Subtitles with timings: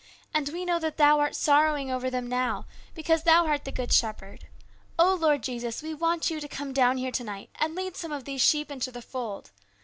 [0.33, 2.65] And we know that Thou art sorrowing over them now,
[2.95, 4.47] because Thou art the Good Shepherd.
[4.97, 8.11] Oh, Lord Jesus, we want You to come down here to night and lead some
[8.11, 9.51] of these sheep into the fold.